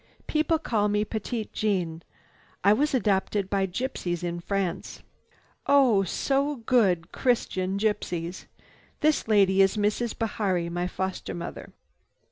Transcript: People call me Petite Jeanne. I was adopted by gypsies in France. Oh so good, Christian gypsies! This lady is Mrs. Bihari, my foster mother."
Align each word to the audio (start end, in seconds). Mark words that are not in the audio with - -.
People 0.25 0.57
call 0.57 0.89
me 0.89 1.05
Petite 1.05 1.53
Jeanne. 1.53 2.01
I 2.63 2.73
was 2.73 2.95
adopted 2.95 3.51
by 3.51 3.67
gypsies 3.67 4.23
in 4.23 4.39
France. 4.39 5.03
Oh 5.67 6.01
so 6.01 6.55
good, 6.55 7.11
Christian 7.11 7.77
gypsies! 7.77 8.47
This 9.01 9.27
lady 9.27 9.61
is 9.61 9.77
Mrs. 9.77 10.17
Bihari, 10.17 10.69
my 10.69 10.87
foster 10.87 11.35
mother." 11.35 11.69